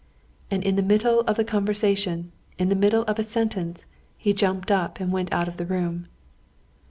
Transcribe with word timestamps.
And 0.49 0.63
in 0.63 0.77
the 0.77 0.81
middle 0.81 1.19
of 1.27 1.37
the 1.37 1.43
conversation, 1.43 2.31
in 2.57 2.69
the 2.69 2.75
middle 2.75 3.03
of 3.03 3.19
a 3.19 3.23
sentence, 3.23 3.85
he 4.17 4.33
jumped 4.33 4.71
up 4.71 4.99
and 4.99 5.11
went 5.11 5.31
out 5.31 5.47
of 5.47 5.57
the 5.57 5.65
room. 5.67 6.07